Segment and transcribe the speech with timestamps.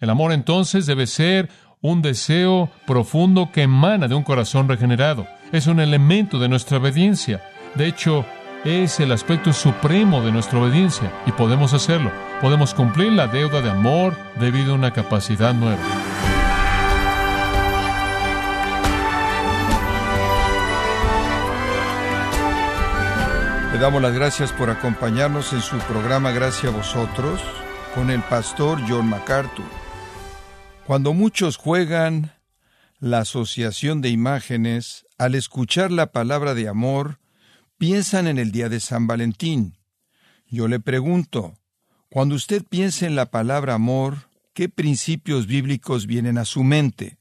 [0.00, 1.50] El amor entonces debe ser
[1.82, 5.26] un deseo profundo que emana de un corazón regenerado.
[5.52, 7.42] Es un elemento de nuestra obediencia.
[7.74, 8.24] De hecho,
[8.64, 12.10] es el aspecto supremo de nuestra obediencia y podemos hacerlo.
[12.40, 15.82] Podemos cumplir la deuda de amor debido a una capacidad nueva.
[23.74, 27.42] Le damos las gracias por acompañarnos en su programa Gracias a vosotros
[27.94, 29.89] con el pastor John MacArthur.
[30.90, 32.32] Cuando muchos juegan
[32.98, 37.20] la asociación de imágenes, al escuchar la palabra de amor,
[37.78, 39.78] piensan en el día de San Valentín.
[40.48, 41.54] Yo le pregunto,
[42.08, 47.18] cuando usted piensa en la palabra amor, ¿qué principios bíblicos vienen a su mente?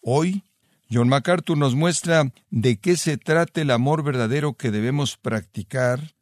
[0.00, 0.44] Hoy
[0.90, 6.14] John MacArthur nos muestra de qué se trata el amor verdadero que debemos practicar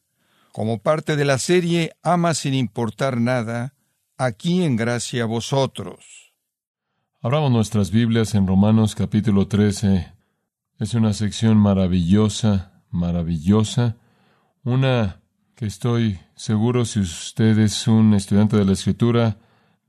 [0.51, 3.75] como parte de la serie Ama sin importar nada,
[4.17, 6.30] aquí en gracia a vosotros.
[7.23, 10.11] Abramos nuestras Biblias en Romanos capítulo 13.
[10.79, 13.99] Es una sección maravillosa, maravillosa,
[14.65, 15.21] una
[15.55, 19.37] que estoy seguro si usted es un estudiante de la Escritura,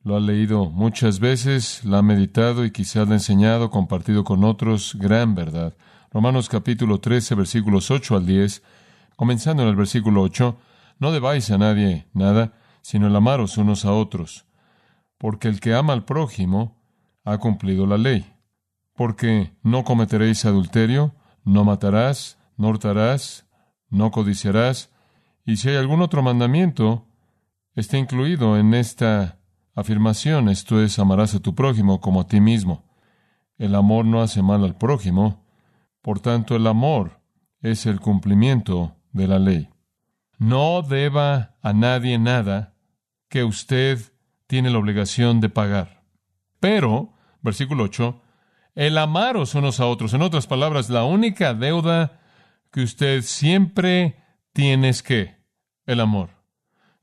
[0.03, 4.43] lo ha leído muchas veces, la ha meditado y quizás la ha enseñado, compartido con
[4.43, 4.97] otros.
[4.99, 5.73] Gran verdad.
[6.11, 8.61] Romanos capítulo 13, versículos 8 al 10.
[9.15, 10.57] Comenzando en el versículo 8.
[10.99, 12.51] No debáis a nadie nada,
[12.81, 14.43] sino el amaros unos a otros.
[15.17, 16.80] Porque el que ama al prójimo
[17.31, 18.25] ha cumplido la ley.
[18.95, 23.47] Porque no cometeréis adulterio, no matarás, no hurtarás,
[23.89, 24.91] no codiciarás.
[25.45, 27.07] Y si hay algún otro mandamiento,
[27.75, 29.39] está incluido en esta
[29.75, 32.83] afirmación, esto es, amarás a tu prójimo como a ti mismo.
[33.57, 35.45] El amor no hace mal al prójimo,
[36.01, 37.21] por tanto el amor
[37.61, 39.69] es el cumplimiento de la ley.
[40.37, 42.73] No deba a nadie nada
[43.29, 43.99] que usted
[44.47, 46.03] tiene la obligación de pagar.
[46.59, 48.21] Pero, versículo 8,
[48.75, 50.13] el amaros unos a otros.
[50.13, 52.19] En otras palabras, la única deuda
[52.71, 54.15] que usted siempre
[54.53, 55.35] tiene es que
[55.85, 56.41] el amor.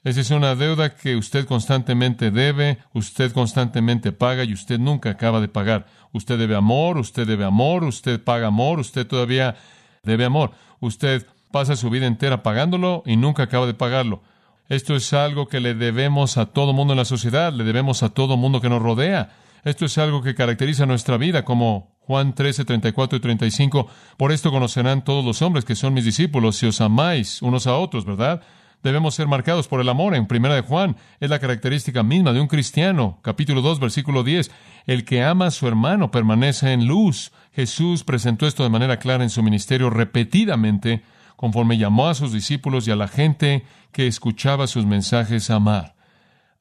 [0.04, 5.40] Esa es una deuda que usted constantemente debe, usted constantemente paga y usted nunca acaba
[5.40, 5.86] de pagar.
[6.12, 9.56] Usted debe amor, usted debe amor, usted paga amor, usted todavía
[10.04, 10.52] debe amor.
[10.80, 14.22] Usted pasa su vida entera pagándolo y nunca acaba de pagarlo.
[14.68, 18.10] Esto es algo que le debemos a todo mundo en la sociedad, le debemos a
[18.10, 19.30] todo mundo que nos rodea.
[19.64, 23.86] Esto es algo que caracteriza nuestra vida, como Juan 13, 34 y 35.
[24.16, 27.76] Por esto conocerán todos los hombres que son mis discípulos si os amáis unos a
[27.76, 28.42] otros, ¿verdad?
[28.82, 30.14] Debemos ser marcados por el amor.
[30.14, 33.18] En Primera de Juan es la característica misma de un cristiano.
[33.22, 34.50] Capítulo 2, versículo 10.
[34.86, 37.32] El que ama a su hermano permanece en luz.
[37.52, 41.02] Jesús presentó esto de manera clara en su ministerio repetidamente,
[41.36, 45.97] conforme llamó a sus discípulos y a la gente que escuchaba sus mensajes a amar.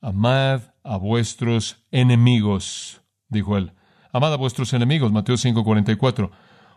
[0.07, 3.73] Amad a vuestros enemigos, dijo él.
[4.13, 6.31] Amad a vuestros enemigos, Mateo 5, 44.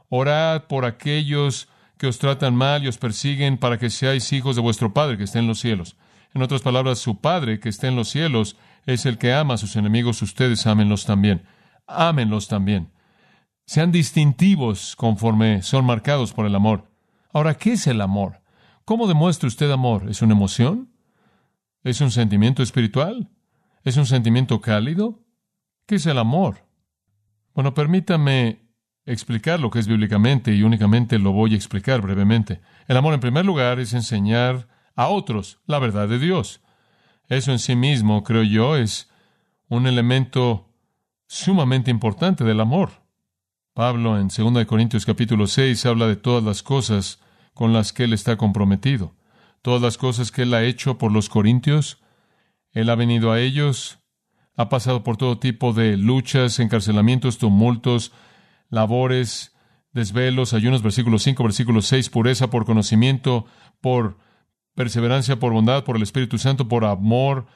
[0.08, 4.62] Orad por aquellos que os tratan mal y os persiguen para que seáis hijos de
[4.62, 5.96] vuestro Padre que está en los cielos.
[6.34, 9.58] En otras palabras, su Padre que está en los cielos es el que ama a
[9.58, 11.44] sus enemigos, ustedes ámenlos también.
[11.86, 12.90] Ámenlos también.
[13.64, 16.90] Sean distintivos conforme son marcados por el amor.
[17.32, 18.42] Ahora, ¿qué es el amor?
[18.84, 20.10] ¿Cómo demuestra usted amor?
[20.10, 20.90] ¿Es una emoción?
[21.82, 23.30] ¿Es un sentimiento espiritual?
[23.84, 25.24] ¿Es un sentimiento cálido?
[25.86, 26.66] ¿Qué es el amor?
[27.54, 28.70] Bueno, permítame
[29.06, 32.60] explicar lo que es bíblicamente y únicamente lo voy a explicar brevemente.
[32.86, 36.60] El amor, en primer lugar, es enseñar a otros la verdad de Dios.
[37.28, 39.08] Eso en sí mismo, creo yo, es
[39.68, 40.68] un elemento
[41.26, 42.90] sumamente importante del amor.
[43.72, 47.20] Pablo en 2 Corintios capítulo 6 habla de todas las cosas
[47.54, 49.14] con las que él está comprometido,
[49.62, 52.02] todas las cosas que él ha hecho por los corintios.
[52.72, 53.98] Él ha venido a ellos,
[54.56, 58.12] ha pasado por todo tipo de luchas, encarcelamientos, tumultos,
[58.68, 59.56] labores,
[59.92, 63.46] desvelos, ayunos, versículo 5, versículo 6, pureza por conocimiento,
[63.80, 64.18] por
[64.74, 67.46] perseverancia, por bondad, por el Espíritu Santo, por amor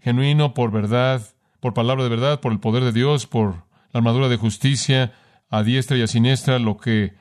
[0.00, 1.22] genuino, por verdad,
[1.60, 5.12] por palabra de verdad, por el poder de Dios, por la armadura de justicia,
[5.48, 7.14] a diestra y a siniestra, lo que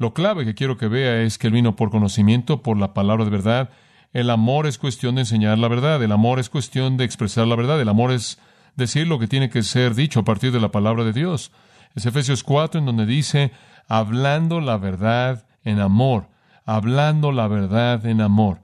[0.00, 3.26] lo clave que quiero que vea es que él vino por conocimiento, por la palabra
[3.26, 3.68] de verdad.
[4.14, 7.54] El amor es cuestión de enseñar la verdad, el amor es cuestión de expresar la
[7.54, 8.38] verdad, el amor es
[8.76, 11.52] decir lo que tiene que ser dicho a partir de la palabra de Dios.
[11.94, 13.52] Es Efesios 4 en donde dice,
[13.88, 16.28] hablando la verdad en amor,
[16.64, 18.62] hablando la verdad en amor.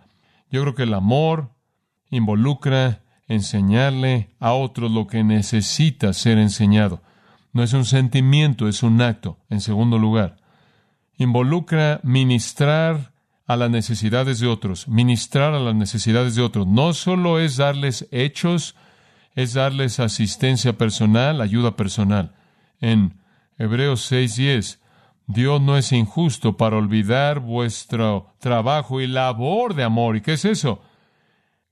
[0.51, 1.51] Yo creo que el amor
[2.09, 7.03] involucra enseñarle a otros lo que necesita ser enseñado.
[7.53, 9.37] No es un sentimiento, es un acto.
[9.51, 10.39] En segundo lugar,
[11.17, 13.13] involucra ministrar
[13.47, 16.67] a las necesidades de otros, ministrar a las necesidades de otros.
[16.67, 18.75] No solo es darles hechos
[19.37, 22.35] es darles asistencia personal, ayuda personal.
[22.81, 23.21] En
[23.59, 24.81] Hebreos 6:10,
[25.27, 30.17] Dios no es injusto para olvidar vuestro trabajo y labor de amor.
[30.17, 30.81] ¿Y qué es eso?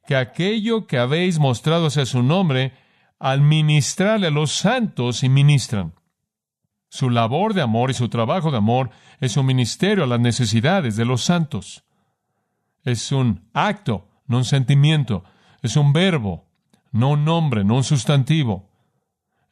[0.06, 2.74] Que aquello que habéis mostrado hacia su nombre,
[3.18, 5.94] al ministrarle a los santos y ministran.
[6.94, 10.94] Su labor de amor y su trabajo de amor es un ministerio a las necesidades
[10.94, 11.82] de los santos.
[12.84, 15.24] Es un acto, no un sentimiento.
[15.60, 16.46] Es un verbo,
[16.92, 18.70] no un nombre, no un sustantivo,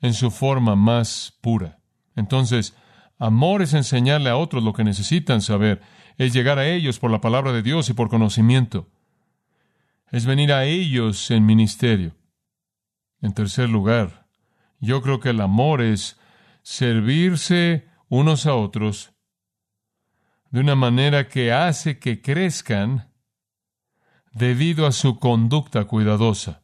[0.00, 1.81] en su forma más pura.
[2.15, 2.77] Entonces,
[3.19, 5.83] amor es enseñarle a otros lo que necesitan saber,
[6.19, 8.87] es llegar a ellos por la palabra de Dios y por conocimiento,
[10.12, 12.15] es venir a ellos en ministerio.
[13.21, 14.29] En tercer lugar,
[14.79, 16.21] yo creo que el amor es
[16.62, 19.12] servirse unos a otros
[20.50, 23.11] de una manera que hace que crezcan
[24.32, 26.62] debido a su conducta cuidadosa.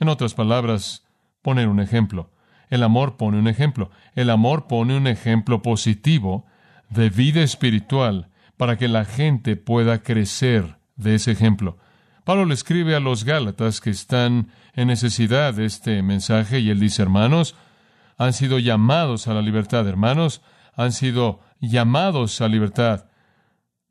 [0.00, 1.06] En otras palabras,
[1.42, 2.32] poner un ejemplo.
[2.70, 3.90] El amor pone un ejemplo.
[4.14, 6.46] El amor pone un ejemplo positivo
[6.88, 11.78] de vida espiritual para que la gente pueda crecer de ese ejemplo.
[12.24, 16.80] Pablo le escribe a los Gálatas que están en necesidad de este mensaje y él
[16.80, 17.56] dice, hermanos,
[18.18, 20.42] han sido llamados a la libertad, hermanos,
[20.74, 23.06] han sido llamados a libertad.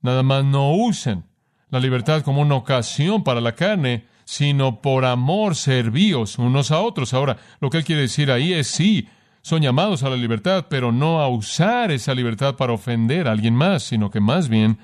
[0.01, 1.23] Nada más no usen
[1.69, 7.13] la libertad como una ocasión para la carne, sino por amor servíos unos a otros.
[7.13, 9.07] Ahora, lo que él quiere decir ahí es sí,
[9.41, 13.55] son llamados a la libertad, pero no a usar esa libertad para ofender a alguien
[13.55, 14.77] más, sino que más bien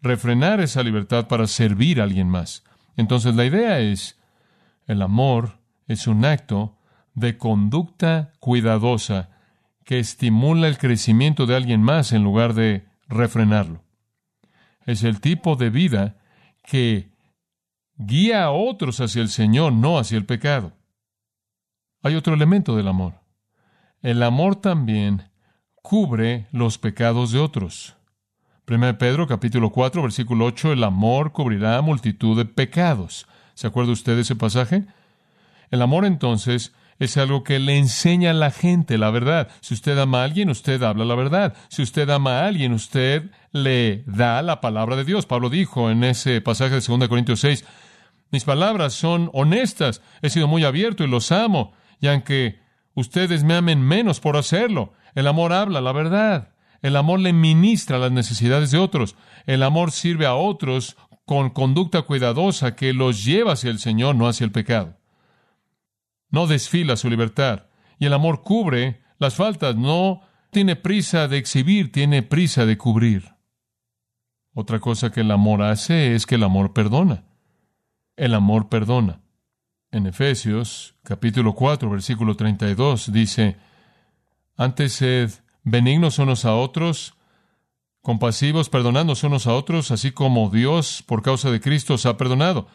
[0.00, 2.64] refrenar esa libertad para servir a alguien más.
[2.96, 4.18] Entonces la idea es,
[4.86, 6.77] el amor es un acto
[7.18, 9.30] de conducta cuidadosa
[9.84, 13.82] que estimula el crecimiento de alguien más en lugar de refrenarlo.
[14.86, 16.16] Es el tipo de vida
[16.64, 17.10] que
[17.96, 20.72] guía a otros hacia el Señor, no hacia el pecado.
[22.02, 23.14] Hay otro elemento del amor.
[24.02, 25.30] El amor también
[25.82, 27.96] cubre los pecados de otros.
[28.68, 33.26] 1 Pedro capítulo 4 versículo 8, el amor cubrirá multitud de pecados.
[33.54, 34.84] ¿Se acuerda usted de ese pasaje?
[35.70, 39.48] El amor entonces es algo que le enseña a la gente la verdad.
[39.60, 41.54] Si usted ama a alguien, usted habla la verdad.
[41.68, 45.26] Si usted ama a alguien, usted le da la palabra de Dios.
[45.26, 47.64] Pablo dijo en ese pasaje de 2 Corintios 6,
[48.30, 52.60] mis palabras son honestas, he sido muy abierto y los amo, y aunque
[52.94, 56.50] ustedes me amen menos por hacerlo, el amor habla la verdad.
[56.82, 59.16] El amor le ministra las necesidades de otros.
[59.46, 64.28] El amor sirve a otros con conducta cuidadosa que los lleva hacia el Señor, no
[64.28, 64.97] hacia el pecado
[66.30, 67.66] no desfila su libertad.
[67.98, 73.34] Y el amor cubre las faltas, no tiene prisa de exhibir, tiene prisa de cubrir.
[74.54, 77.24] Otra cosa que el amor hace es que el amor perdona.
[78.16, 79.20] El amor perdona.
[79.90, 83.56] En Efesios capítulo 4 versículo 32 dice,
[84.56, 85.30] antes sed
[85.62, 87.14] benignos unos a otros,
[88.02, 92.68] compasivos, perdonándonos unos a otros, así como Dios por causa de Cristo os ha perdonado.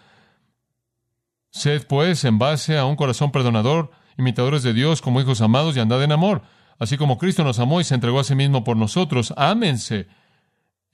[1.54, 5.80] Sed, pues, en base a un corazón perdonador, imitadores de Dios como hijos amados y
[5.80, 6.42] andad en amor.
[6.80, 10.08] Así como Cristo nos amó y se entregó a sí mismo por nosotros, ámense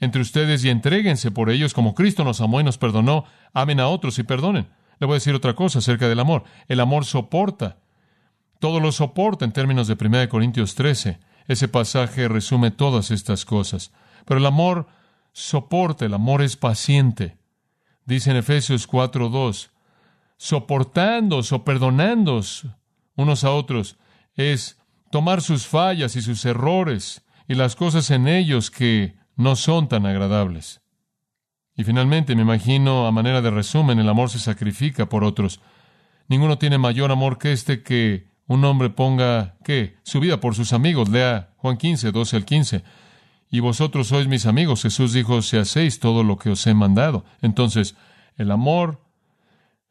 [0.02, 3.24] entre ustedes y entréguense por ellos como Cristo nos amó y nos perdonó.
[3.54, 4.68] Amen a otros y perdonen.
[5.00, 6.44] Le voy a decir otra cosa acerca del amor.
[6.68, 7.78] El amor soporta.
[8.60, 11.20] Todo lo soporta en términos de 1 Corintios 13.
[11.48, 13.94] Ese pasaje resume todas estas cosas.
[14.26, 14.88] Pero el amor
[15.32, 17.38] soporta, el amor es paciente.
[18.06, 19.70] Dice en Efesios 4.2,
[20.40, 22.42] soportando o perdonando
[23.16, 23.98] unos a otros,
[24.36, 24.80] es
[25.12, 30.06] tomar sus fallas y sus errores y las cosas en ellos que no son tan
[30.06, 30.82] agradables.
[31.76, 35.60] Y finalmente, me imagino, a manera de resumen, el amor se sacrifica por otros.
[36.30, 39.98] Ninguno tiene mayor amor que este que un hombre ponga, ¿qué?
[40.04, 41.10] Su vida por sus amigos.
[41.10, 42.84] Lea Juan 15, 12 al 15.
[43.52, 44.84] Y vosotros sois mis amigos.
[44.84, 47.26] Jesús dijo, si hacéis todo lo que os he mandado.
[47.42, 47.96] Entonces,
[48.38, 49.02] el amor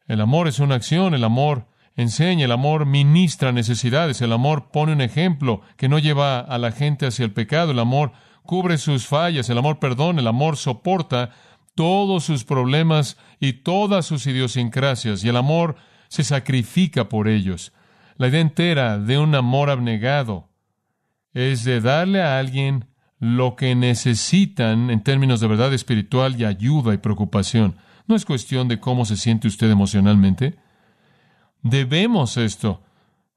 [0.09, 4.91] el amor es una acción, el amor enseña, el amor ministra necesidades, el amor pone
[4.91, 8.11] un ejemplo que no lleva a la gente hacia el pecado, el amor
[8.41, 11.29] cubre sus fallas, el amor perdona, el amor soporta
[11.75, 15.75] todos sus problemas y todas sus idiosincrasias, y el amor
[16.07, 17.71] se sacrifica por ellos.
[18.17, 20.49] La idea entera de un amor abnegado
[21.33, 22.87] es de darle a alguien
[23.19, 27.75] lo que necesitan en términos de verdad espiritual y ayuda y preocupación.
[28.09, 30.57] No es cuestión de cómo se siente usted emocionalmente.
[31.61, 32.81] Debemos esto.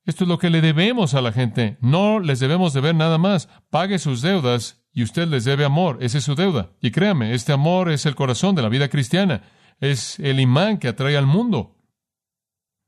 [0.06, 1.76] Esto es lo que le debemos a la gente.
[1.82, 3.50] No les debemos deber nada más.
[3.68, 5.98] Pague sus deudas y usted les debe amor.
[6.00, 6.70] Esa es su deuda.
[6.80, 9.42] Y créame, este amor es el corazón de la vida cristiana.
[9.78, 11.76] Es el imán que atrae al mundo.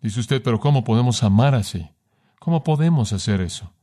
[0.00, 1.90] Dice usted, pero ¿cómo podemos amar así?
[2.40, 3.74] ¿Cómo podemos hacer eso?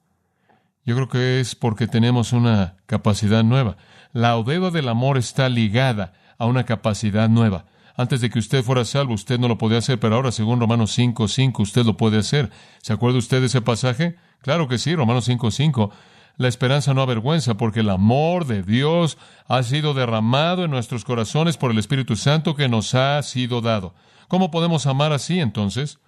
[0.85, 3.77] Yo creo que es porque tenemos una capacidad nueva.
[4.11, 7.65] La deuda del amor está ligada a una capacidad nueva.
[7.95, 10.91] Antes de que usted fuera salvo, usted no lo podía hacer, pero ahora, según Romanos
[10.91, 12.49] 5, 5, usted lo puede hacer.
[12.81, 14.15] ¿Se acuerda usted de ese pasaje?
[14.41, 15.91] Claro que sí, Romanos 5, 5.
[16.37, 19.17] La esperanza no avergüenza, porque el amor de Dios
[19.47, 23.93] ha sido derramado en nuestros corazones por el Espíritu Santo que nos ha sido dado.
[24.27, 25.99] ¿Cómo podemos amar así entonces?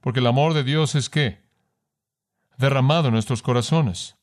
[0.00, 1.42] Porque el amor de Dios es qué?
[2.56, 4.16] Derramado en nuestros corazones.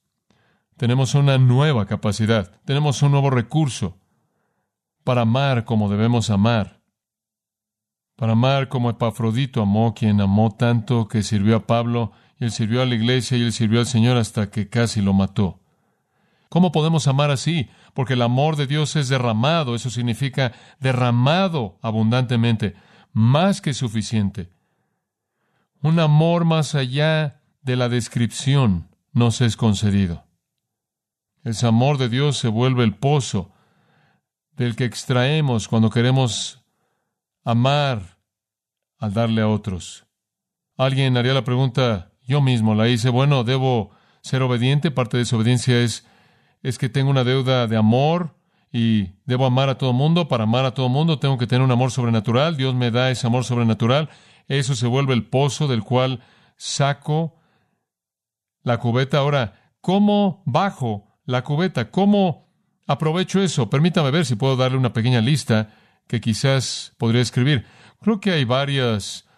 [0.78, 4.00] Tenemos una nueva capacidad, tenemos un nuevo recurso
[5.04, 6.81] para amar como debemos amar
[8.22, 12.84] para amar como Epafrodito amó, quien amó tanto que sirvió a Pablo, y él sirvió
[12.84, 15.60] a la iglesia y él sirvió al Señor hasta que casi lo mató.
[16.48, 17.68] ¿Cómo podemos amar así?
[17.96, 22.76] Porque el amor de Dios es derramado, eso significa derramado abundantemente,
[23.12, 24.52] más que suficiente.
[25.82, 30.26] Un amor más allá de la descripción nos es concedido.
[31.44, 33.52] Ese amor de Dios se vuelve el pozo
[34.52, 36.61] del que extraemos cuando queremos
[37.44, 38.18] amar
[38.98, 40.06] al darle a otros.
[40.78, 44.92] Alguien haría la pregunta, yo mismo la hice, bueno, ¿debo ser obediente?
[44.92, 46.06] Parte de esa obediencia es,
[46.62, 48.36] es que tengo una deuda de amor
[48.72, 50.28] y debo amar a todo mundo.
[50.28, 52.58] Para amar a todo mundo tengo que tener un amor sobrenatural.
[52.58, 54.10] Dios me da ese amor sobrenatural.
[54.48, 56.22] Eso se vuelve el pozo del cual
[56.56, 57.36] saco
[58.64, 59.18] la cubeta.
[59.18, 61.92] Ahora, ¿cómo bajo la cubeta?
[61.92, 62.50] ¿Cómo
[62.88, 63.70] aprovecho eso?
[63.70, 65.70] Permítame ver si puedo darle una pequeña lista
[66.12, 67.66] que quizás podría escribir.
[68.02, 69.30] Creo que hay varias,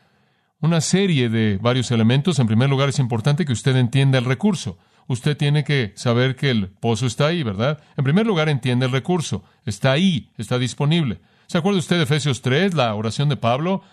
[0.59, 2.39] una serie de varios elementos.
[2.39, 4.79] En primer lugar, es importante que usted entienda el recurso.
[5.05, 7.79] Usted tiene que saber que el pozo está ahí, ¿verdad?
[7.95, 9.43] En primer lugar, entiende el recurso.
[9.67, 11.21] Está ahí, está disponible.
[11.45, 13.83] ¿Se acuerda usted de Efesios 3, la oración de Pablo?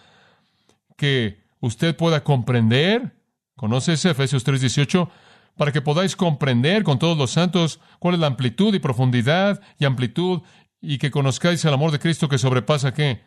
[0.97, 3.15] Que usted pueda comprender,
[3.57, 5.11] ¿conoce ese Efesios 3, 18?
[5.59, 9.85] Para que podáis comprender con todos los santos cuál es la amplitud y profundidad y
[9.85, 10.41] amplitud
[10.81, 13.23] y que conozcáis el amor de Cristo que sobrepasa qué?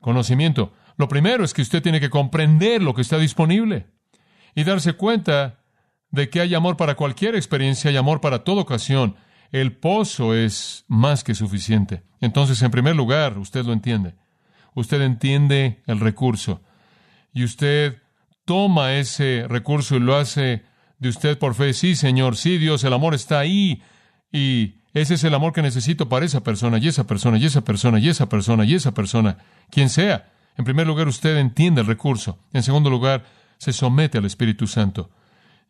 [0.00, 0.72] Conocimiento.
[0.96, 3.86] Lo primero es que usted tiene que comprender lo que está disponible
[4.54, 5.60] y darse cuenta
[6.10, 9.16] de que hay amor para cualquier experiencia, hay amor para toda ocasión.
[9.52, 12.02] El pozo es más que suficiente.
[12.20, 14.14] Entonces, en primer lugar, usted lo entiende.
[14.74, 16.62] Usted entiende el recurso
[17.32, 18.02] y usted
[18.44, 20.64] toma ese recurso y lo hace
[20.98, 21.72] de usted por fe.
[21.72, 23.82] Sí, Señor, sí, Dios, el amor está ahí
[24.32, 27.62] y ese es el amor que necesito para esa persona, y esa persona, y esa
[27.62, 29.38] persona, y esa persona, y esa persona,
[29.70, 30.30] quien sea.
[30.56, 32.38] En primer lugar, usted entiende el recurso.
[32.52, 33.24] En segundo lugar,
[33.58, 35.10] se somete al Espíritu Santo.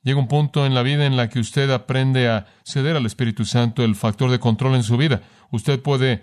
[0.02, 3.44] Llega un punto en la vida en la que usted aprende a ceder al Espíritu
[3.44, 5.22] Santo el factor de control en su vida.
[5.50, 6.22] Usted puede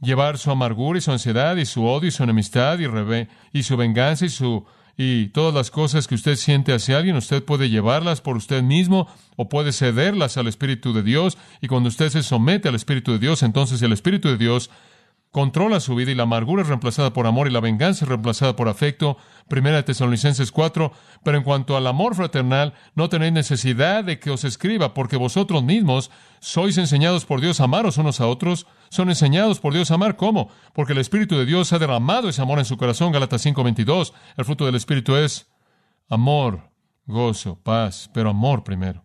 [0.00, 2.86] llevar su amargura y su ansiedad y su odio y su enemistad y,
[3.58, 4.64] y su venganza y su
[5.04, 9.08] y todas las cosas que usted siente hacia alguien, usted puede llevarlas por usted mismo
[9.34, 11.38] o puede cederlas al Espíritu de Dios.
[11.60, 14.70] Y cuando usted se somete al Espíritu de Dios, entonces el Espíritu de Dios
[15.32, 18.54] controla su vida y la amargura es reemplazada por amor y la venganza es reemplazada
[18.54, 19.16] por afecto.
[19.48, 20.92] Primera de Tesalonicenses 4.
[21.24, 25.64] Pero en cuanto al amor fraternal, no tenéis necesidad de que os escriba, porque vosotros
[25.64, 28.68] mismos sois enseñados por Dios a amaros unos a otros.
[28.92, 30.16] Son enseñados por Dios a amar.
[30.16, 30.50] ¿Cómo?
[30.74, 33.10] Porque el Espíritu de Dios ha derramado ese amor en su corazón.
[33.10, 34.12] Gálatas 5:22.
[34.36, 35.50] El fruto del Espíritu es
[36.10, 36.70] amor,
[37.06, 39.02] gozo, paz, pero amor primero.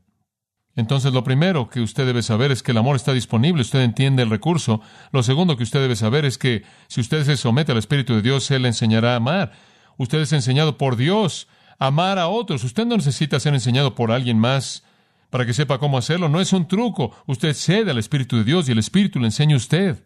[0.75, 4.23] Entonces, lo primero que usted debe saber es que el amor está disponible, usted entiende
[4.23, 4.81] el recurso.
[5.13, 8.21] Lo segundo que usted debe saber es que si usted se somete al Espíritu de
[8.21, 9.53] Dios, Él le enseñará a amar.
[9.95, 11.47] Usted es enseñado por Dios
[11.79, 12.65] a amar a otros.
[12.65, 14.83] Usted no necesita ser enseñado por alguien más
[15.29, 16.29] para que sepa cómo hacerlo.
[16.29, 17.15] No es un truco.
[17.25, 20.03] Usted cede al Espíritu de Dios y el Espíritu le enseña a usted.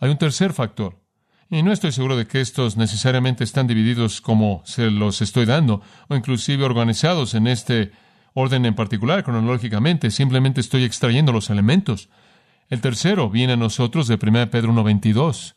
[0.00, 0.98] Hay un tercer factor.
[1.48, 5.82] Y no estoy seguro de que estos necesariamente están divididos como se los estoy dando,
[6.08, 7.92] o inclusive organizados en este
[8.32, 12.08] orden en particular, cronológicamente, simplemente estoy extrayendo los elementos.
[12.70, 15.56] El tercero viene a nosotros de 1 Pedro 1.22.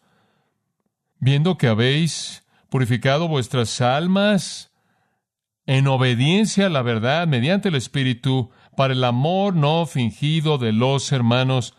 [1.19, 4.73] Viendo que habéis purificado vuestras almas
[5.65, 11.11] en obediencia a la verdad mediante el Espíritu para el amor no fingido de los
[11.11, 11.75] hermanos.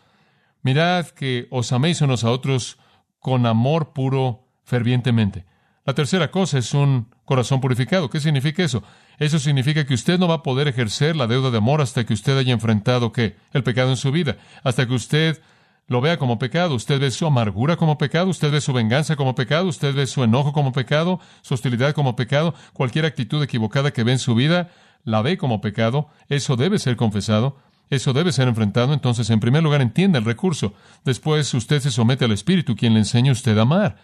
[0.61, 2.77] Mirad que os améis unos a otros
[3.19, 5.45] con amor puro fervientemente.
[5.85, 8.09] La tercera cosa es un corazón purificado.
[8.09, 8.83] ¿Qué significa eso?
[9.19, 12.13] Eso significa que usted no va a poder ejercer la deuda de amor hasta que
[12.13, 13.37] usted haya enfrentado qué?
[13.53, 14.37] El pecado en su vida.
[14.63, 15.41] Hasta que usted
[15.87, 16.75] lo vea como pecado.
[16.75, 20.23] Usted ve su amargura como pecado, usted ve su venganza como pecado, usted ve su
[20.23, 24.69] enojo como pecado, su hostilidad como pecado, cualquier actitud equivocada que ve en su vida,
[25.03, 26.09] la ve como pecado.
[26.29, 27.57] Eso debe ser confesado.
[27.89, 28.93] Eso debe ser enfrentado.
[28.93, 30.73] Entonces, en primer lugar, entienda el recurso.
[31.05, 33.97] Después, usted se somete al Espíritu, quien le enseña a usted a amar.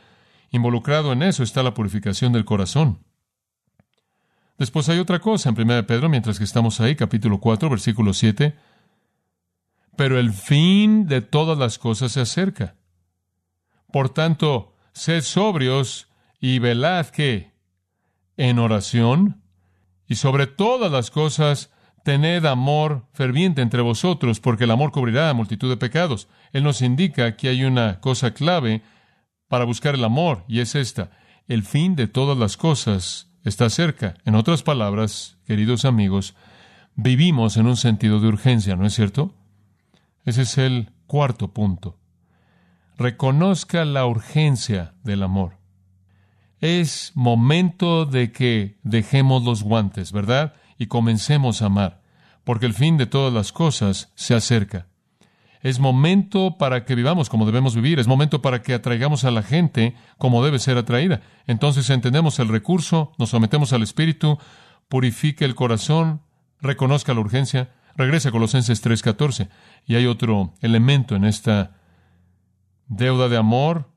[0.52, 3.00] Involucrado en eso está la purificación del corazón.
[4.58, 8.56] Después hay otra cosa en 1 Pedro, mientras que estamos ahí, capítulo 4, versículo 7.
[9.98, 12.76] Pero el fin de todas las cosas se acerca.
[13.92, 16.08] Por tanto, sed sobrios
[16.40, 17.52] y velad que
[18.38, 19.43] en oración
[20.07, 21.72] y sobre todas las cosas
[22.03, 26.27] tened amor ferviente entre vosotros, porque el amor cubrirá multitud de pecados.
[26.51, 28.81] Él nos indica que hay una cosa clave
[29.48, 31.12] para buscar el amor, y es esta.
[31.48, 34.15] El fin de todas las cosas está cerca.
[34.25, 36.36] En otras palabras, queridos amigos,
[36.95, 39.33] vivimos en un sentido de urgencia, ¿no es cierto?
[40.25, 42.00] Ese es el cuarto punto.
[42.98, 45.62] Reconozca la urgencia del amor.
[46.63, 50.53] Es momento de que dejemos los guantes, ¿verdad?
[50.77, 52.01] Y comencemos a amar,
[52.46, 54.88] porque el fin de todas las cosas se acerca.
[55.60, 59.43] Es momento para que vivamos como debemos vivir, es momento para que atraigamos a la
[59.43, 61.20] gente como debe ser atraída.
[61.48, 64.38] Entonces entendemos el recurso, nos sometemos al Espíritu,
[64.88, 66.22] purifique el corazón,
[66.62, 69.50] reconozca la urgencia, regresa a Colosenses 3:14.
[69.86, 71.75] Y hay otro elemento en esta
[72.88, 73.93] deuda de amor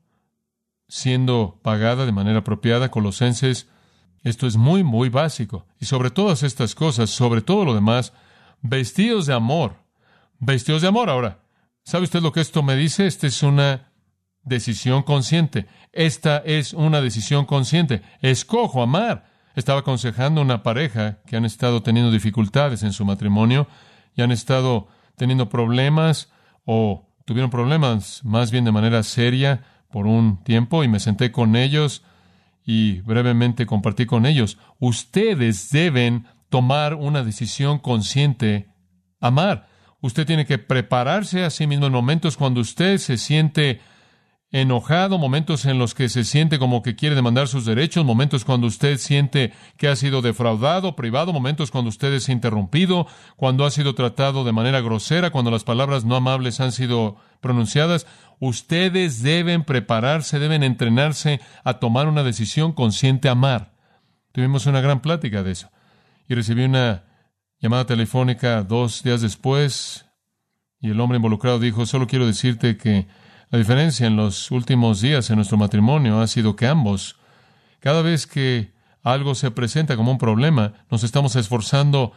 [0.87, 3.69] siendo pagada de manera apropiada, Colosenses.
[4.23, 5.65] Esto es muy, muy básico.
[5.79, 8.13] Y sobre todas estas cosas, sobre todo lo demás,
[8.61, 9.75] vestidos de amor.
[10.39, 11.39] Vestidos de amor ahora.
[11.83, 13.07] ¿Sabe usted lo que esto me dice?
[13.07, 13.91] Esta es una
[14.43, 15.67] decisión consciente.
[15.91, 18.01] Esta es una decisión consciente.
[18.21, 19.31] Escojo amar.
[19.55, 23.67] Estaba aconsejando a una pareja que han estado teniendo dificultades en su matrimonio
[24.15, 26.29] y han estado teniendo problemas
[26.65, 31.55] o tuvieron problemas más bien de manera seria por un tiempo y me senté con
[31.55, 32.03] ellos
[32.65, 34.57] y brevemente compartí con ellos.
[34.79, 38.67] Ustedes deben tomar una decisión consciente,
[39.19, 39.67] amar.
[40.01, 43.81] Usted tiene que prepararse a sí mismo en momentos cuando usted se siente
[44.51, 48.67] enojado, momentos en los que se siente como que quiere demandar sus derechos, momentos cuando
[48.67, 53.93] usted siente que ha sido defraudado, privado, momentos cuando usted es interrumpido, cuando ha sido
[53.93, 58.07] tratado de manera grosera, cuando las palabras no amables han sido pronunciadas.
[58.39, 63.73] Ustedes deben prepararse, deben entrenarse a tomar una decisión consciente amar.
[64.31, 65.69] Tuvimos una gran plática de eso
[66.29, 67.03] y recibí una
[67.59, 70.05] llamada telefónica dos días después
[70.79, 73.07] y el hombre involucrado dijo, solo quiero decirte que
[73.49, 77.15] la diferencia en los últimos días en nuestro matrimonio ha sido que ambos,
[77.79, 82.11] cada vez que algo se presenta como un problema, nos estamos esforzando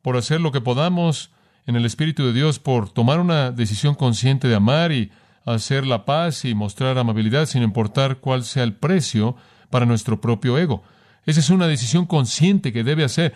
[0.00, 1.30] por hacer lo que podamos
[1.66, 5.12] en el Espíritu de Dios, por tomar una decisión consciente de amar y
[5.44, 9.36] hacer la paz y mostrar amabilidad sin importar cuál sea el precio
[9.68, 10.82] para nuestro propio ego.
[11.26, 13.34] Esa es una decisión consciente que debe hacer.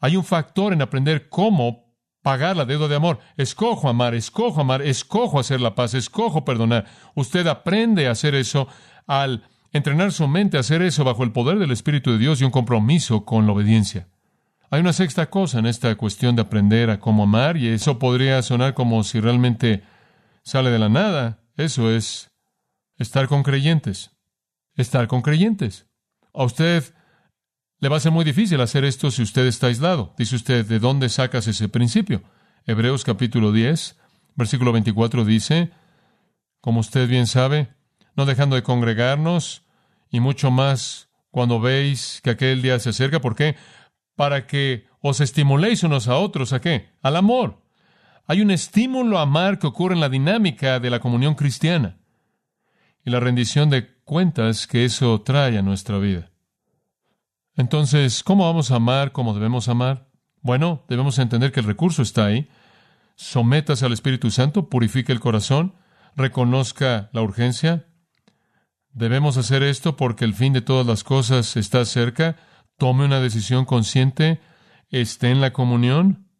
[0.00, 1.89] Hay un factor en aprender cómo
[2.22, 3.18] pagar la deuda de amor.
[3.36, 6.86] Escojo amar, escojo amar, escojo hacer la paz, escojo perdonar.
[7.14, 8.68] Usted aprende a hacer eso
[9.06, 12.44] al entrenar su mente a hacer eso bajo el poder del Espíritu de Dios y
[12.44, 14.08] un compromiso con la obediencia.
[14.70, 18.40] Hay una sexta cosa en esta cuestión de aprender a cómo amar y eso podría
[18.42, 19.82] sonar como si realmente
[20.42, 21.40] sale de la nada.
[21.56, 22.30] Eso es
[22.96, 24.12] estar con creyentes.
[24.76, 25.88] Estar con creyentes.
[26.32, 26.94] A usted
[27.80, 30.14] le va a ser muy difícil hacer esto si usted está aislado.
[30.18, 32.22] Dice usted, ¿de dónde sacas ese principio?
[32.66, 33.96] Hebreos capítulo 10,
[34.36, 35.70] versículo 24 dice,
[36.60, 37.68] como usted bien sabe,
[38.16, 39.64] no dejando de congregarnos
[40.10, 43.20] y mucho más cuando veis que aquel día se acerca.
[43.20, 43.56] ¿Por qué?
[44.14, 46.52] Para que os estimuléis unos a otros.
[46.52, 46.90] ¿A qué?
[47.00, 47.62] Al amor.
[48.26, 51.98] Hay un estímulo a amar que ocurre en la dinámica de la comunión cristiana
[53.04, 56.29] y la rendición de cuentas que eso trae a nuestra vida.
[57.60, 60.08] Entonces, ¿cómo vamos a amar como debemos amar?
[60.40, 62.48] Bueno, debemos entender que el recurso está ahí.
[63.16, 65.74] Sométase al Espíritu Santo, purifique el corazón,
[66.16, 67.86] reconozca la urgencia.
[68.92, 72.36] Debemos hacer esto porque el fin de todas las cosas está cerca.
[72.78, 74.40] Tome una decisión consciente,
[74.88, 76.30] esté en la comunión.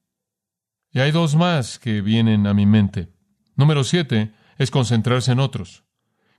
[0.90, 3.12] Y hay dos más que vienen a mi mente.
[3.56, 5.85] Número siete es concentrarse en otros.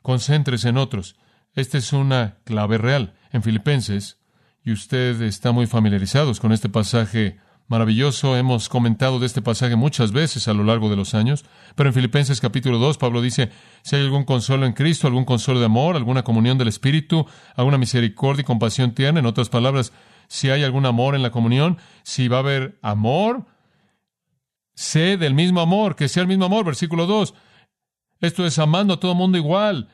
[0.01, 1.17] Concéntrese en otros.
[1.53, 3.13] Esta es una clave real.
[3.31, 4.17] En Filipenses
[4.63, 8.35] y usted está muy familiarizados con este pasaje maravilloso.
[8.35, 11.45] Hemos comentado de este pasaje muchas veces a lo largo de los años,
[11.75, 13.49] pero en Filipenses capítulo 2 Pablo dice,
[13.81, 17.77] si hay algún consuelo en Cristo, algún consuelo de amor, alguna comunión del Espíritu, alguna
[17.77, 19.93] misericordia y compasión tierna, en otras palabras,
[20.27, 23.45] si hay algún amor en la comunión, si va a haber amor,
[24.75, 27.33] sé del mismo amor, que sea el mismo amor, versículo 2.
[28.19, 29.89] Esto es amando a todo mundo igual,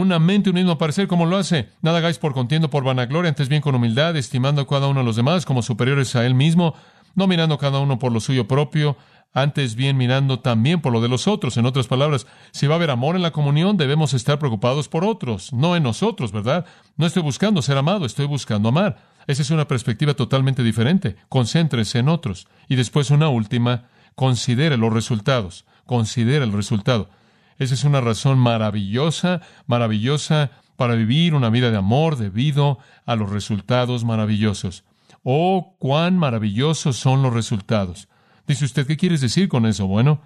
[0.00, 1.68] una mente, un mismo parecer, como lo hace.
[1.80, 5.06] Nada hagáis por contiendo, por vanagloria, antes bien con humildad, estimando a cada uno de
[5.06, 6.74] los demás como superiores a él mismo,
[7.14, 8.96] no mirando cada uno por lo suyo propio,
[9.32, 11.56] antes bien mirando también por lo de los otros.
[11.58, 15.04] En otras palabras, si va a haber amor en la comunión, debemos estar preocupados por
[15.04, 16.66] otros, no en nosotros, ¿verdad?
[16.96, 18.98] No estoy buscando ser amado, estoy buscando amar.
[19.28, 21.14] Esa es una perspectiva totalmente diferente.
[21.28, 22.48] Concéntrese en otros.
[22.68, 23.84] Y después una última,
[24.16, 25.66] considere los resultados.
[25.86, 27.10] Considere el resultado.
[27.58, 33.30] Esa es una razón maravillosa, maravillosa para vivir una vida de amor debido a los
[33.30, 34.84] resultados maravillosos.
[35.22, 38.08] Oh, cuán maravillosos son los resultados.
[38.46, 39.86] Dice usted, ¿qué quieres decir con eso?
[39.86, 40.20] Bueno,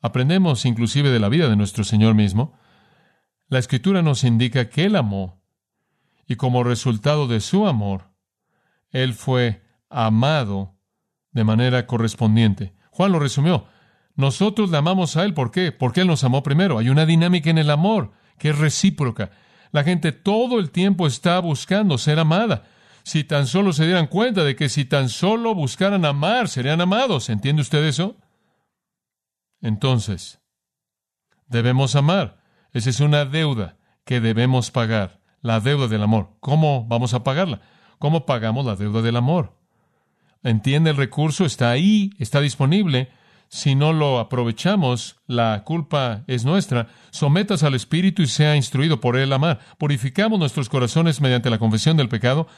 [0.00, 2.56] aprendemos inclusive de la vida de nuestro Señor mismo.
[3.48, 5.42] La Escritura nos indica que Él amó
[6.26, 8.10] y como resultado de su amor,
[8.90, 10.76] Él fue amado
[11.32, 12.74] de manera correspondiente.
[12.90, 13.66] Juan lo resumió.
[14.16, 15.34] Nosotros le amamos a Él.
[15.34, 15.72] ¿Por qué?
[15.72, 16.78] Porque Él nos amó primero.
[16.78, 19.30] Hay una dinámica en el amor que es recíproca.
[19.72, 22.64] La gente todo el tiempo está buscando ser amada
[23.04, 27.28] si tan solo se dieran cuenta de que si tan solo buscaran amar, serían amados.
[27.28, 28.16] ¿Entiende usted eso?
[29.60, 30.40] Entonces,
[31.46, 32.42] debemos amar.
[32.72, 36.30] Esa es una deuda que debemos pagar, la deuda del amor.
[36.40, 37.60] ¿Cómo vamos a pagarla?
[37.98, 39.54] ¿Cómo pagamos la deuda del amor?
[40.42, 41.44] ¿Entiende el recurso?
[41.44, 43.10] Está ahí, está disponible.
[43.48, 46.88] Si no lo aprovechamos, la culpa es nuestra.
[47.10, 49.60] Sometas al Espíritu y sea instruido por él amar.
[49.78, 52.48] Purificamos nuestros corazones mediante la confesión del pecado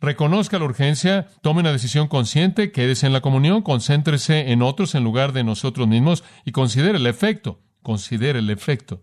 [0.00, 5.04] reconozca la urgencia, tome una decisión consciente, quédese en la comunión, concéntrese en otros en
[5.04, 9.02] lugar de nosotros mismos y considere el efecto, considere el efecto.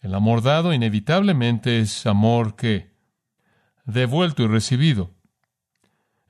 [0.00, 2.92] El amor dado inevitablemente es amor que
[3.86, 5.14] devuelto y recibido.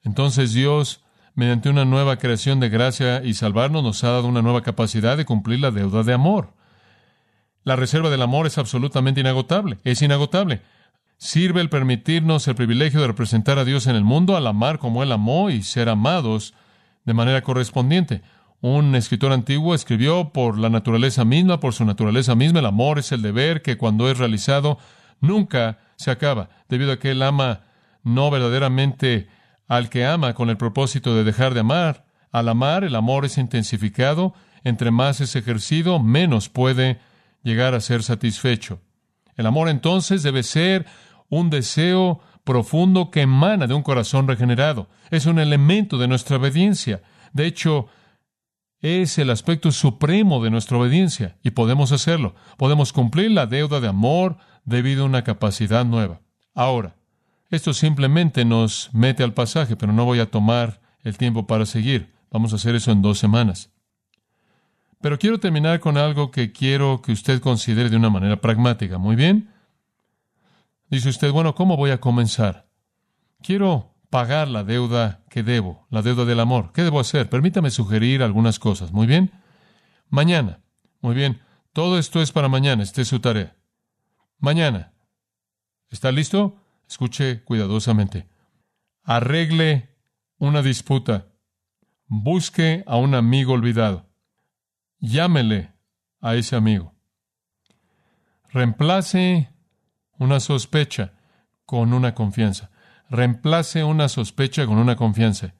[0.02, 1.03] Entonces Dios,
[1.34, 5.24] mediante una nueva creación de gracia y salvarnos, nos ha dado una nueva capacidad de
[5.24, 6.54] cumplir la deuda de amor.
[7.64, 10.62] La reserva del amor es absolutamente inagotable, es inagotable.
[11.16, 15.02] Sirve el permitirnos el privilegio de representar a Dios en el mundo, al amar como
[15.02, 16.54] Él amó y ser amados
[17.04, 18.22] de manera correspondiente.
[18.60, 23.12] Un escritor antiguo escribió por la naturaleza misma, por su naturaleza misma, el amor es
[23.12, 24.78] el deber que cuando es realizado
[25.20, 27.60] nunca se acaba, debido a que Él ama
[28.02, 29.28] no verdaderamente
[29.66, 32.06] al que ama con el propósito de dejar de amar.
[32.30, 36.98] Al amar, el amor es intensificado, entre más es ejercido, menos puede
[37.42, 38.80] llegar a ser satisfecho.
[39.36, 40.86] El amor entonces debe ser
[41.28, 44.88] un deseo profundo que emana de un corazón regenerado.
[45.10, 47.02] Es un elemento de nuestra obediencia.
[47.32, 47.88] De hecho,
[48.80, 52.34] es el aspecto supremo de nuestra obediencia y podemos hacerlo.
[52.58, 56.20] Podemos cumplir la deuda de amor debido a una capacidad nueva.
[56.54, 56.96] Ahora,
[57.54, 62.12] esto simplemente nos mete al pasaje, pero no voy a tomar el tiempo para seguir.
[62.30, 63.70] Vamos a hacer eso en dos semanas.
[65.00, 68.98] Pero quiero terminar con algo que quiero que usted considere de una manera pragmática.
[68.98, 69.50] Muy bien.
[70.88, 72.66] Dice usted, bueno, ¿cómo voy a comenzar?
[73.42, 76.72] Quiero pagar la deuda que debo, la deuda del amor.
[76.72, 77.28] ¿Qué debo hacer?
[77.28, 78.92] Permítame sugerir algunas cosas.
[78.92, 79.30] Muy bien.
[80.08, 80.60] Mañana.
[81.02, 81.42] Muy bien.
[81.72, 82.82] Todo esto es para mañana.
[82.82, 83.56] Esta es su tarea.
[84.38, 84.94] Mañana.
[85.90, 86.63] ¿Está listo?
[86.88, 88.28] Escuche cuidadosamente.
[89.02, 89.96] Arregle
[90.38, 91.28] una disputa.
[92.06, 94.08] Busque a un amigo olvidado.
[94.98, 95.72] Llámele
[96.20, 96.94] a ese amigo.
[98.50, 99.50] Reemplace
[100.18, 101.14] una sospecha
[101.66, 102.70] con una confianza.
[103.10, 105.54] Reemplace una sospecha con una confianza.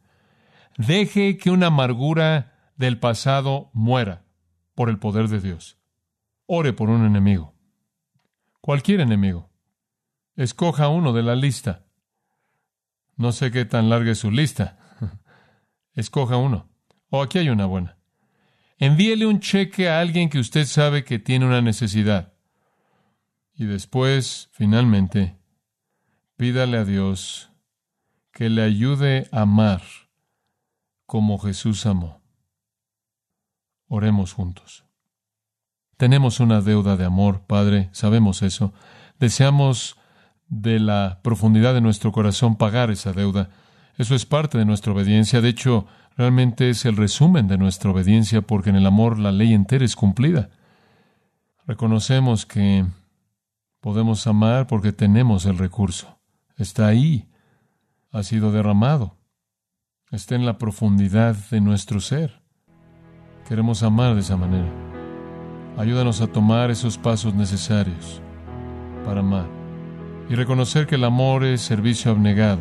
[0.77, 4.25] Deje que una amargura del pasado muera
[4.75, 5.79] por el poder de Dios.
[6.47, 7.55] Ore por un enemigo.
[8.61, 9.51] Cualquier enemigo.
[10.37, 11.85] Escoja uno de la lista.
[13.17, 14.79] No sé qué tan larga es su lista.
[15.95, 16.69] Escoja uno.
[17.11, 17.99] O oh, aquí hay una buena.
[18.79, 22.33] Envíele un cheque a alguien que usted sabe que tiene una necesidad.
[23.55, 25.37] Y después, finalmente,
[26.37, 27.53] pídale a Dios
[28.33, 29.83] que le ayude a amar
[31.07, 32.21] como Jesús amó.
[33.87, 34.85] Oremos juntos.
[35.97, 38.75] Tenemos una deuda de amor, Padre, sabemos eso.
[39.21, 39.97] Deseamos
[40.49, 43.51] de la profundidad de nuestro corazón pagar esa deuda.
[43.97, 45.41] Eso es parte de nuestra obediencia.
[45.41, 49.55] De hecho, realmente es el resumen de nuestra obediencia porque en el amor la ley
[49.55, 50.51] entera es cumplida.
[51.67, 52.85] Reconocemos que
[53.81, 56.19] podemos amar porque tenemos el recurso.
[56.57, 57.29] Está ahí.
[58.11, 59.17] Ha sido derramado.
[60.11, 62.43] Está en la profundidad de nuestro ser.
[63.49, 64.71] Queremos amar de esa manera.
[65.77, 68.23] Ayúdanos a tomar esos pasos necesarios
[69.05, 69.64] para amar
[70.29, 72.61] y reconocer que el amor es servicio abnegado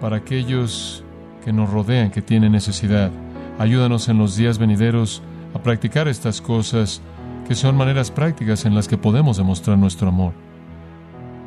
[0.00, 1.04] para aquellos
[1.44, 3.10] que nos rodean, que tienen necesidad.
[3.58, 5.22] Ayúdanos en los días venideros
[5.54, 7.02] a practicar estas cosas
[7.46, 10.32] que son maneras prácticas en las que podemos demostrar nuestro amor.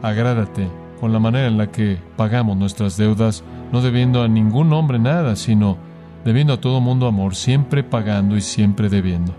[0.02, 5.00] Agrádate con la manera en la que pagamos nuestras deudas, no debiendo a ningún hombre
[5.00, 5.78] nada, sino
[6.24, 9.34] debiendo a todo mundo amor, siempre pagando y siempre debiendo,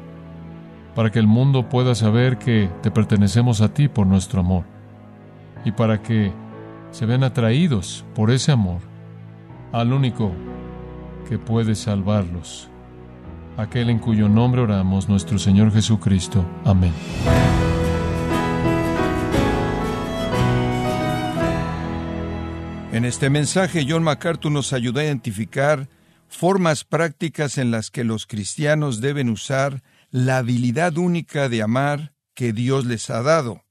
[0.95, 4.65] para que el mundo pueda saber que te pertenecemos a ti por nuestro amor,
[5.67, 6.33] y para que
[6.93, 8.81] se vean atraídos por ese amor
[9.73, 10.33] al único
[11.29, 12.71] que puede salvarlos,
[13.57, 16.47] aquel en cuyo nombre oramos, nuestro Señor Jesucristo.
[16.65, 16.93] Amén.
[22.93, 25.89] En este mensaje, John MacArthur nos ayuda a identificar
[26.29, 32.53] formas prácticas en las que los cristianos deben usar la habilidad única de amar que
[32.53, 33.66] Dios les ha dado.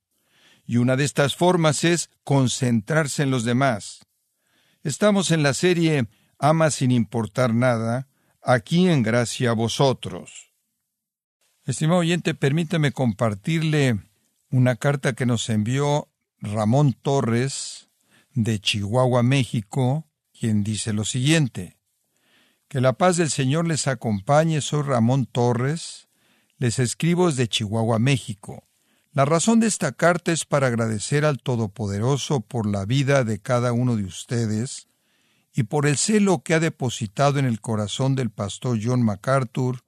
[0.66, 4.06] Y una de estas formas es concentrarse en los demás.
[4.84, 8.08] Estamos en la serie Ama sin importar nada,
[8.42, 10.52] aquí en gracia a vosotros.
[11.64, 14.00] Estimado oyente, permítame compartirle
[14.52, 17.90] una carta que nos envió Ramón Torres
[18.34, 21.78] de Chihuahua, México, quien dice lo siguiente.
[22.68, 26.10] Que la paz del Señor les acompañe, soy Ramón Torres,
[26.58, 28.68] les escribo desde Chihuahua, México.
[29.16, 33.72] La razón de esta carta es para agradecer al Todopoderoso por la vida de cada
[33.72, 34.90] uno de ustedes
[35.54, 39.86] y por el celo que ha depositado en el corazón del pastor John MacArthur.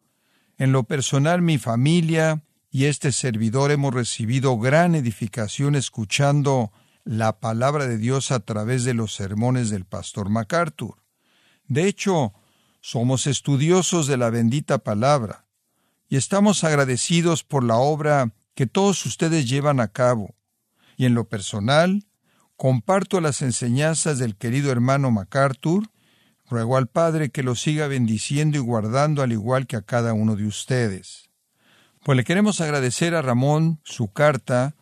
[0.57, 6.71] En lo personal, mi familia y este servidor hemos recibido gran edificación escuchando
[7.03, 11.03] la palabra de Dios a través de los sermones del pastor MacArthur.
[11.67, 12.33] De hecho,
[12.79, 15.47] somos estudiosos de la bendita palabra
[16.07, 20.33] y estamos agradecidos por la obra que todos ustedes llevan a cabo.
[20.97, 22.07] Y en lo personal,
[22.55, 25.91] comparto las enseñanzas del querido hermano MacArthur,
[26.49, 30.35] ruego al Padre que lo siga bendiciendo y guardando al igual que a cada uno
[30.35, 31.29] de ustedes.
[32.03, 34.73] Pues le queremos agradecer a Ramón su carta,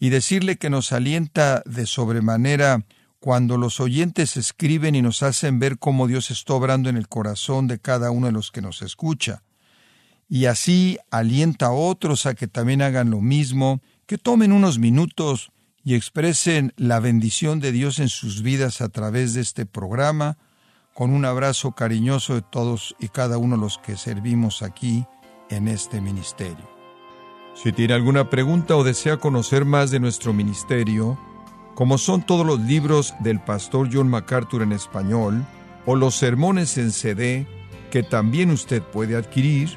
[0.00, 2.84] y decirle que nos alienta de sobremanera
[3.20, 7.68] cuando los oyentes escriben y nos hacen ver cómo Dios está obrando en el corazón
[7.68, 9.44] de cada uno de los que nos escucha.
[10.32, 15.52] Y así alienta a otros a que también hagan lo mismo, que tomen unos minutos
[15.84, 20.38] y expresen la bendición de Dios en sus vidas a través de este programa,
[20.94, 25.04] con un abrazo cariñoso de todos y cada uno de los que servimos aquí
[25.50, 26.66] en este ministerio.
[27.54, 31.18] Si tiene alguna pregunta o desea conocer más de nuestro ministerio,
[31.74, 35.44] como son todos los libros del pastor John MacArthur en español,
[35.84, 37.46] o los sermones en CD,
[37.90, 39.76] que también usted puede adquirir,